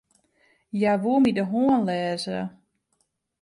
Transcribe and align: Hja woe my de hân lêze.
Hja 0.77 0.93
woe 1.01 1.19
my 1.23 1.31
de 1.37 1.43
hân 1.51 1.79
lêze. 1.87 2.39